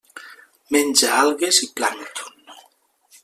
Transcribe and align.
Menja 0.75 1.11
algues 1.17 1.61
i 1.67 1.71
plàncton. 1.81 2.51